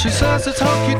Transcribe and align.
She 0.00 0.08
says 0.08 0.46
it's 0.46 0.58
hunky 0.58 0.94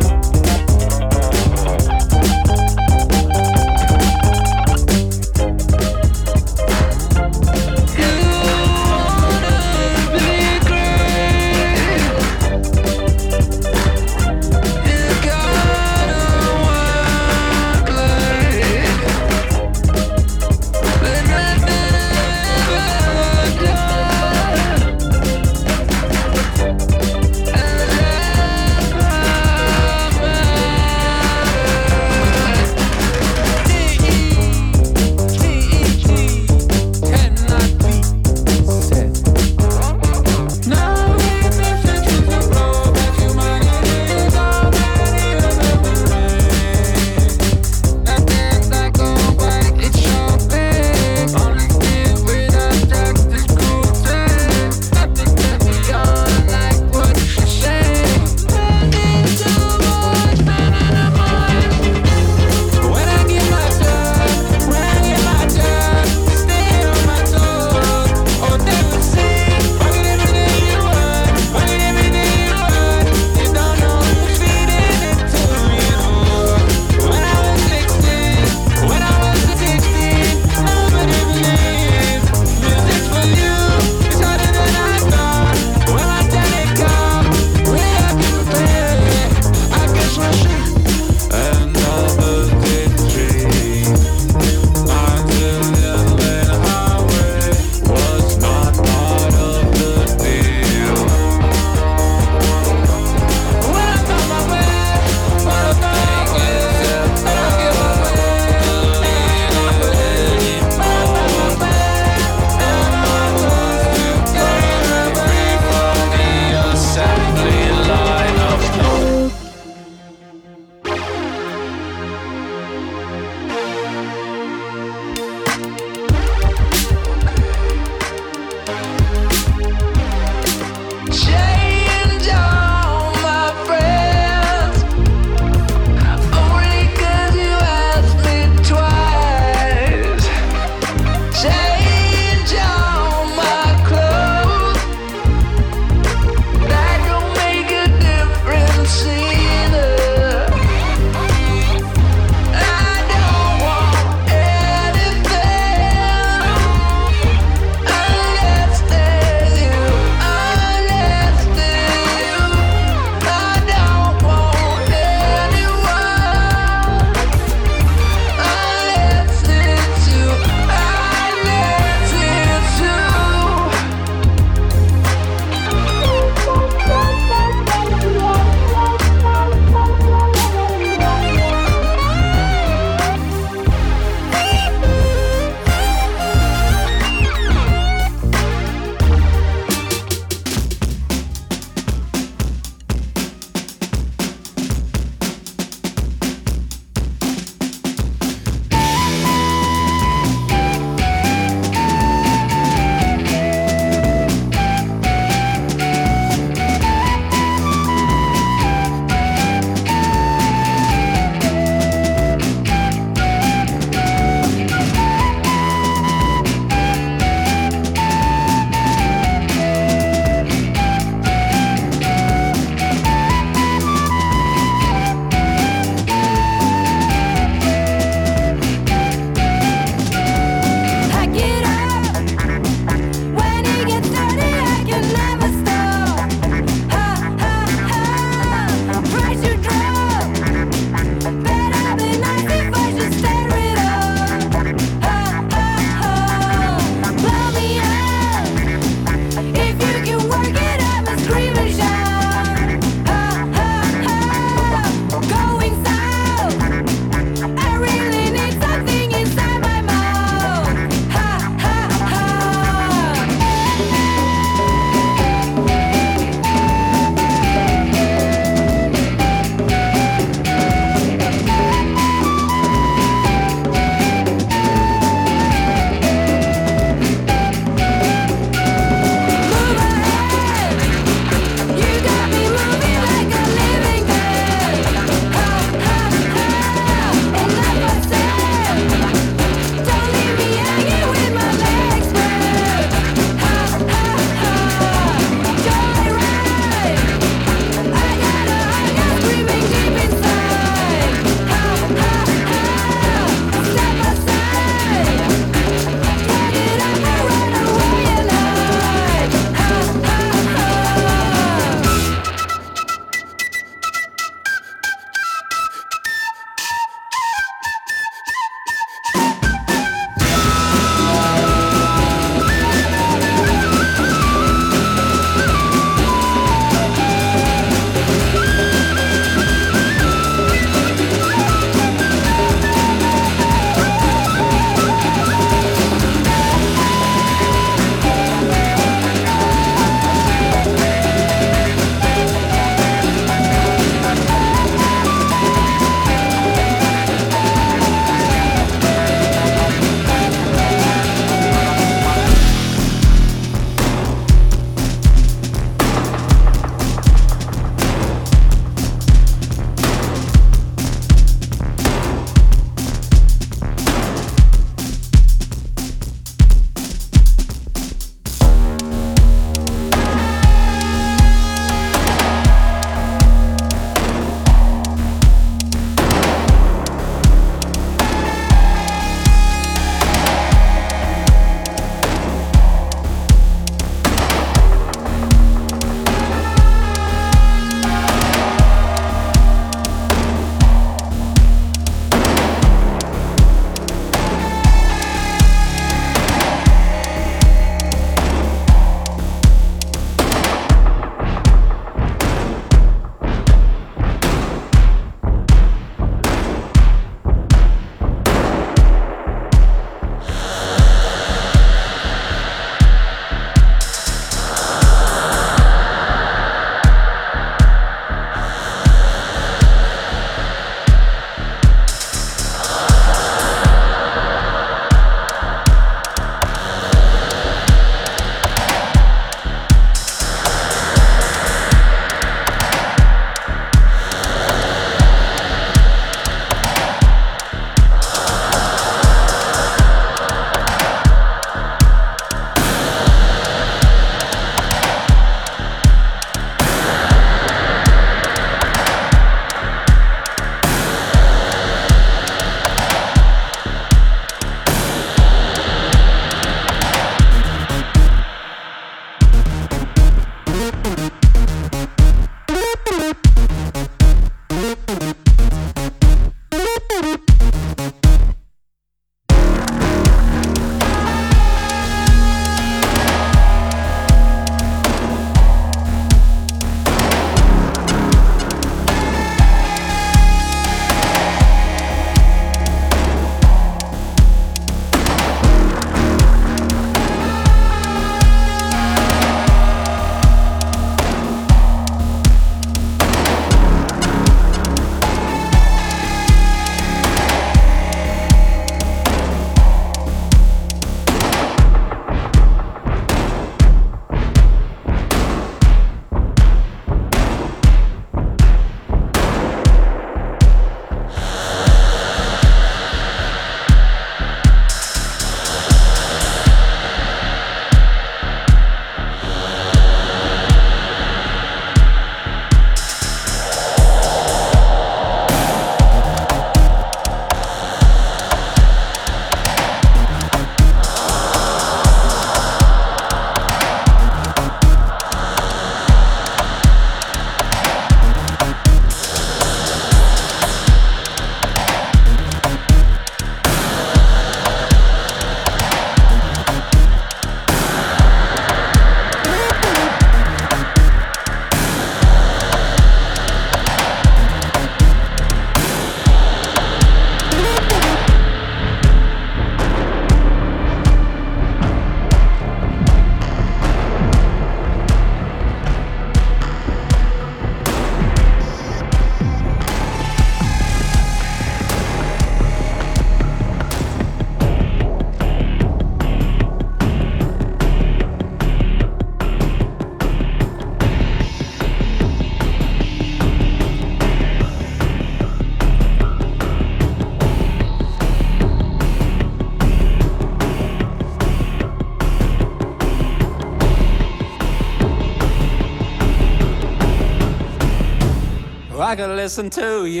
I 598.96 598.98
could 598.98 599.16
listen 599.16 599.50
to 599.50 599.84
you 599.84 600.00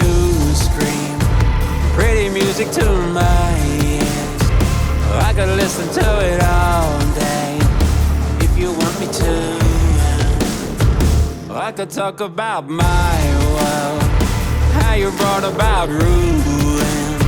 scream 0.54 1.18
pretty 1.92 2.30
music 2.30 2.70
to 2.70 2.84
my 3.12 3.52
ears. 3.84 4.42
I 5.22 5.34
could 5.36 5.50
listen 5.54 5.86
to 6.00 6.20
it 6.24 6.42
all 6.42 6.98
day 7.12 7.58
if 8.42 8.58
you 8.58 8.72
want 8.72 8.98
me 8.98 9.06
to. 9.06 9.58
I 11.52 11.72
could 11.72 11.90
talk 11.90 12.20
about 12.20 12.70
my 12.70 13.18
world, 13.52 14.02
how 14.80 14.94
you 14.94 15.10
brought 15.10 15.44
about 15.44 15.90
ruin. 15.90 17.20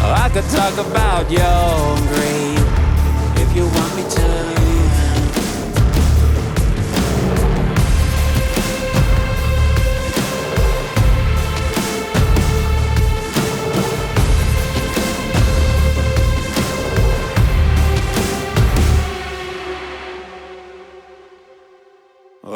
I 0.00 0.30
could 0.32 0.48
talk 0.48 0.78
about 0.78 1.30
your 1.30 1.98
greed 2.08 2.58
if 3.36 3.54
you 3.54 3.66
want 3.66 3.96
me 3.96 4.02
to. 4.16 4.51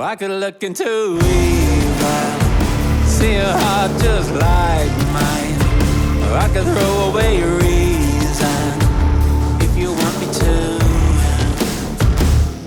I 0.07 0.14
could 0.14 0.31
look 0.31 0.62
into 0.62 0.85
evil, 0.85 2.31
see 3.07 3.35
a 3.35 3.51
heart 3.51 3.90
just 4.01 4.31
like 4.31 4.92
mine. 5.11 5.59
Or 6.23 6.37
I 6.38 6.49
could 6.55 6.62
throw 6.62 7.11
away 7.11 7.38
your 7.38 7.57
reason 7.59 8.71
if 9.61 9.77
you 9.77 9.90
want 9.90 10.16
me 10.21 10.27
to. 10.42 10.79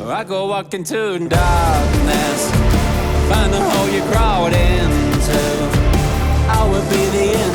Or 0.04 0.12
I 0.12 0.25
could 0.25 0.47
walk 0.49 0.73
into 0.73 1.17
darkness, 1.30 2.52
find 3.32 3.54
the 3.54 3.62
hole 3.69 3.88
you 3.88 4.02
crawled 4.12 4.52
into. 4.52 5.39
I 6.52 6.67
would 6.69 6.89
be 6.89 7.06
the 7.15 7.28
intruder 7.32 7.49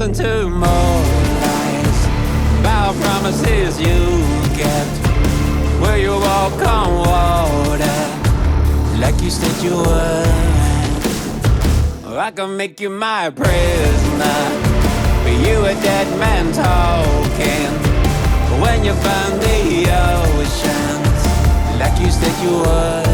listen 0.00 0.24
to 0.24 0.48
more 0.48 1.02
lies 1.44 2.06
about 2.60 2.94
promises 3.02 3.78
you 3.78 4.00
kept. 4.56 4.96
Where 5.82 5.98
you 5.98 6.12
walk 6.12 6.58
on 6.66 6.88
water 7.04 8.00
like 8.98 9.20
you 9.20 9.28
said 9.28 9.62
you 9.62 9.76
would. 9.76 10.26
I 12.16 12.30
could 12.34 12.56
make 12.56 12.80
you 12.80 12.88
my 12.88 13.28
prisoner. 13.28 14.40
But 15.22 15.36
you 15.46 15.66
a 15.66 15.74
dead 15.82 16.08
man 16.18 16.50
talking. 16.52 17.72
When 18.62 18.82
you 18.84 18.94
find 18.94 19.34
the 19.42 19.84
oceans 20.14 21.22
like 21.78 22.00
you 22.00 22.10
said 22.10 22.42
you 22.42 22.56
would. 22.56 23.09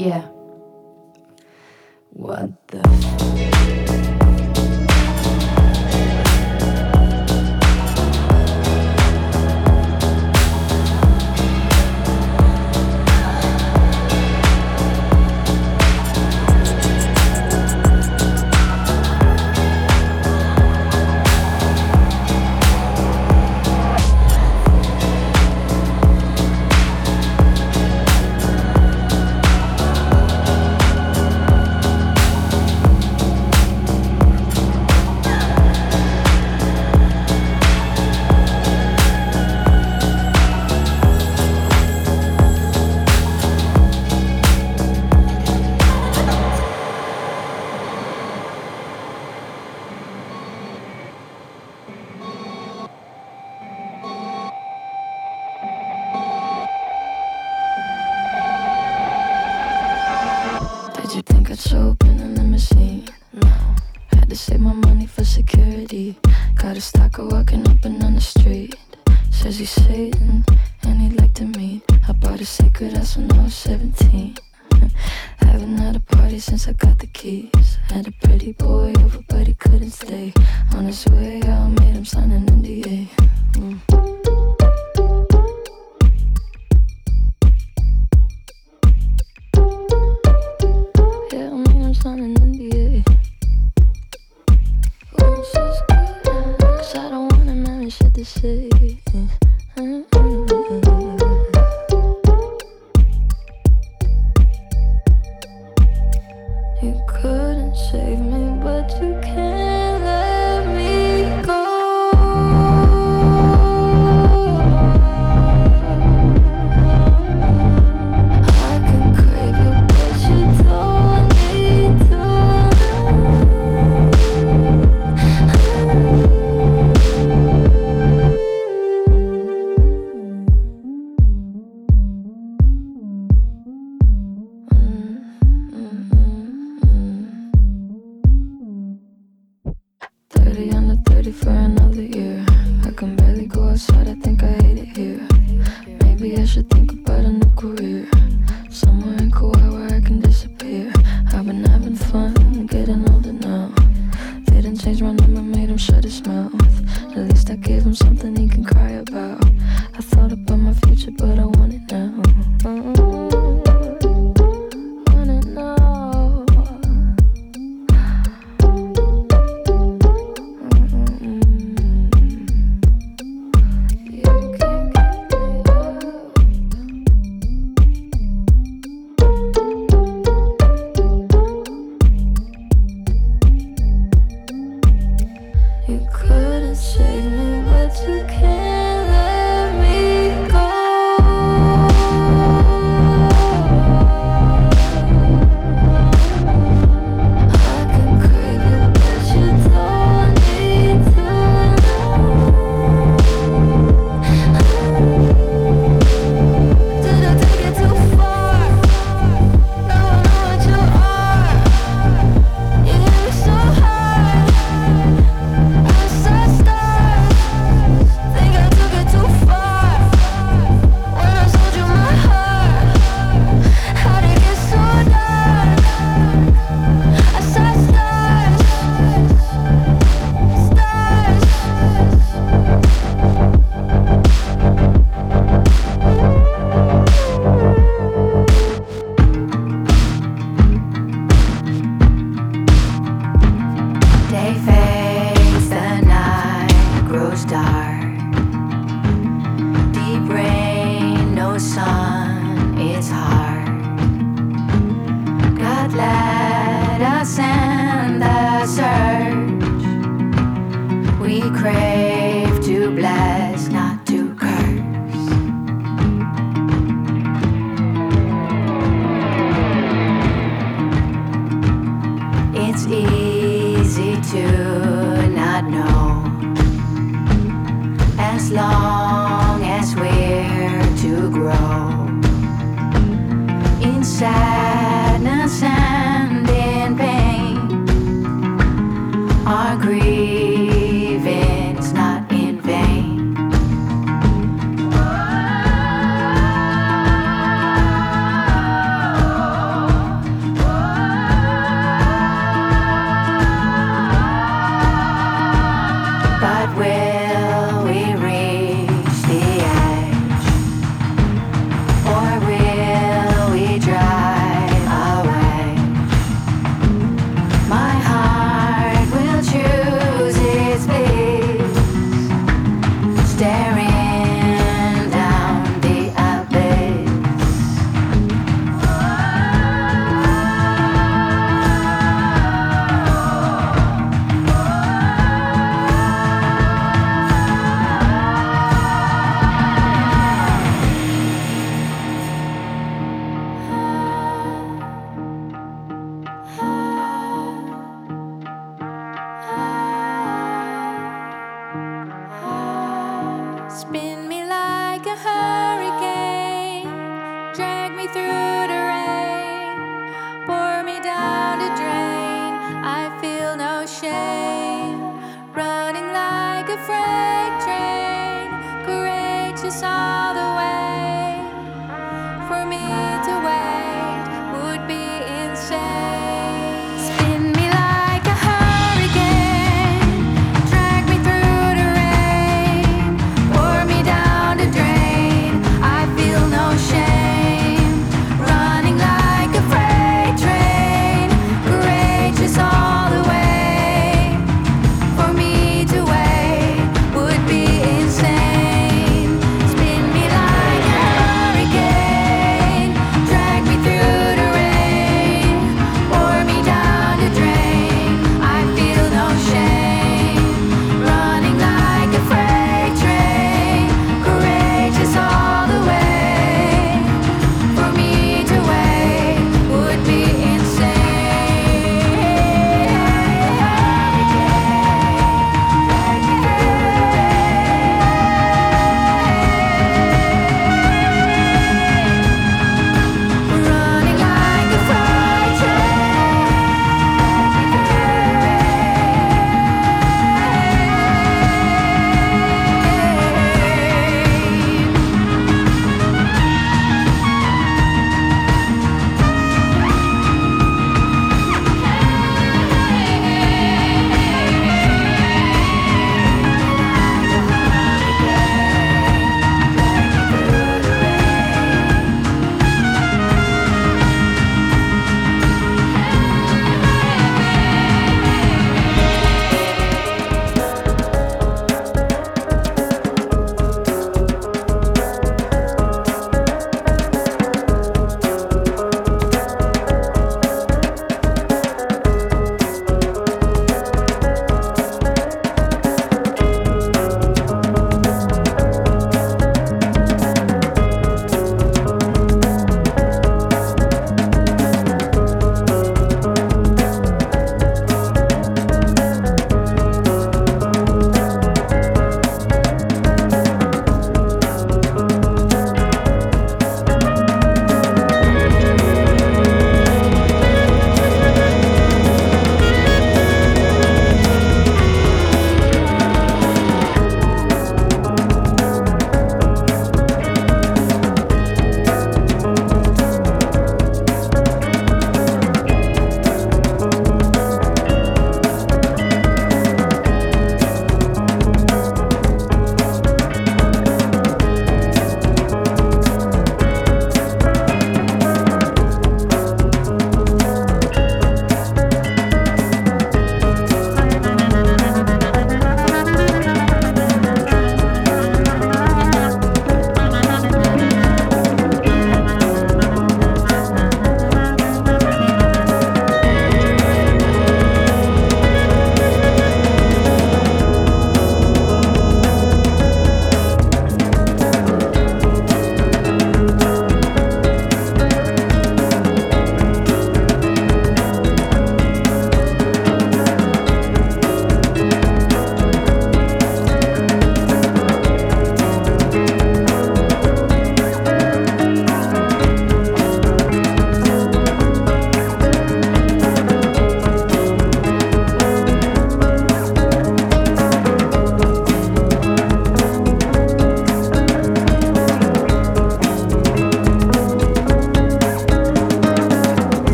Yeah. 0.00 0.22
What 2.14 2.68
the 2.68 3.19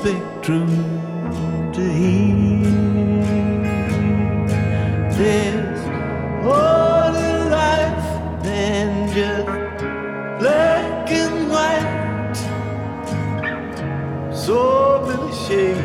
spectrum 0.00 0.70
to 1.74 1.82
hear. 1.82 2.64
There's 5.18 5.82
more 6.42 7.10
to 7.16 7.28
life 7.58 8.08
than 8.42 8.88
just 9.12 9.46
black 10.40 11.10
and 11.10 11.50
white. 11.52 12.38
So 14.34 15.04
many 15.06 15.32
shades. 15.44 15.79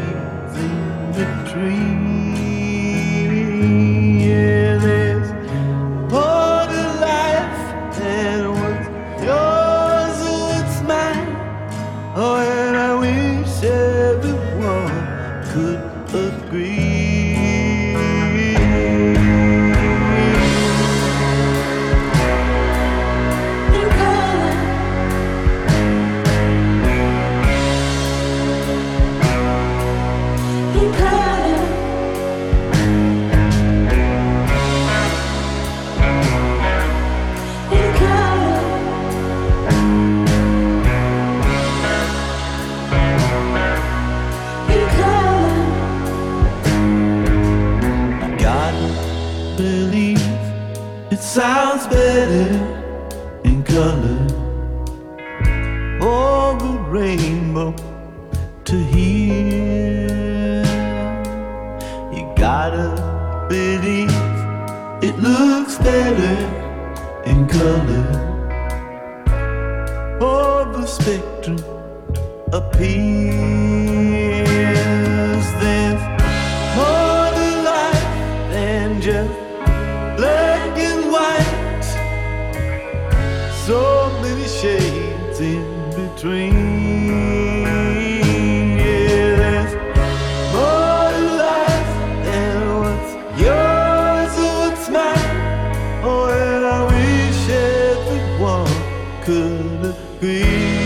could 99.25 99.95
agree. 100.19 100.84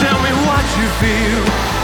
Tell 0.00 0.20
me 0.22 0.32
what 0.46 0.64
you 0.78 0.88
feel. 1.00 1.83